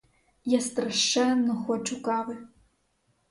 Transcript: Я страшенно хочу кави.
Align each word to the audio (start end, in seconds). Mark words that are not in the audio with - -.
Я 0.57 0.61
страшенно 0.61 1.53
хочу 1.55 2.01
кави. 2.01 2.37